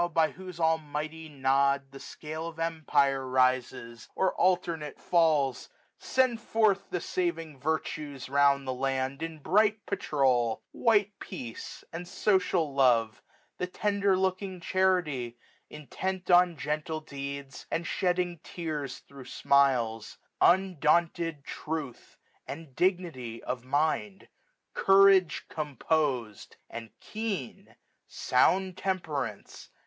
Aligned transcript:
by 0.15 0.31
whose 0.31 0.59
almighty 0.59 1.29
Nod 1.29 1.91
the 1.91 1.99
scale 1.99 2.47
Of 2.47 2.57
empire 2.57 3.27
rises, 3.29 4.09
or 4.15 4.33
alternate 4.33 4.99
falls; 4.99 5.69
Send 5.99 6.41
forth 6.41 6.89
the 6.89 6.99
saving 6.99 7.59
Virtues 7.59 8.27
round 8.27 8.67
the 8.67 8.73
land. 8.73 9.21
In 9.21 9.37
bright 9.37 9.85
patrol; 9.85 10.63
white 10.71 11.11
Peace, 11.19 11.83
and 11.93 12.07
social 12.07 12.73
Love; 12.73 13.21
The 13.59 13.67
tender 13.67 14.17
looking 14.17 14.59
Charity, 14.59 15.37
intent 15.69 16.27
1605 16.27 16.33
On 16.39 16.57
gentle 16.57 17.01
deeds, 17.01 17.67
and 17.69 17.85
shedding 17.85 18.39
tears 18.43 19.01
thro' 19.07 19.23
smiles 19.23 20.13
j 20.13 20.17
Undaunted 20.41 21.43
Truth, 21.45 22.17
and 22.47 22.75
Dignity 22.75 23.43
of 23.43 23.63
mind; 23.63 24.29
Courage 24.73 25.45
composed, 25.47 26.55
and 26.71 26.89
keen; 26.99 27.75
sound 28.07 28.77
Temperance, 28.77 29.27
no 29.31 29.49
SUMMER. 29.49 29.73